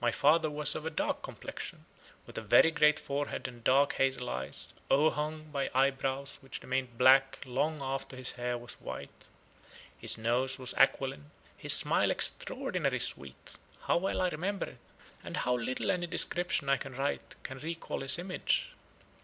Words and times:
My 0.00 0.12
father 0.12 0.48
was 0.48 0.76
of 0.76 0.86
a 0.86 0.90
dark 0.90 1.20
complexion, 1.20 1.84
with 2.28 2.38
a 2.38 2.42
very 2.42 2.70
great 2.70 2.96
forehead 3.00 3.48
and 3.48 3.64
dark 3.64 3.94
hazel 3.94 4.30
eyes, 4.30 4.72
overhung 4.88 5.50
by 5.50 5.68
eyebrows 5.74 6.38
which 6.40 6.62
remained 6.62 6.96
black 6.96 7.40
long 7.44 7.82
after 7.82 8.14
his 8.14 8.30
hair 8.30 8.56
was 8.56 8.74
white. 8.74 9.24
His 9.98 10.16
nose 10.16 10.60
was 10.60 10.74
aquiline, 10.74 11.32
his 11.56 11.72
smile 11.72 12.12
extraordinary 12.12 13.00
sweet. 13.00 13.58
How 13.80 13.96
well 13.96 14.20
I 14.20 14.28
remember 14.28 14.66
it, 14.66 14.78
and 15.24 15.38
how 15.38 15.54
little 15.56 15.90
any 15.90 16.06
description 16.06 16.68
I 16.68 16.76
can 16.76 16.94
write 16.94 17.34
can 17.42 17.58
recall 17.58 18.02
his 18.02 18.16
image! 18.20 18.70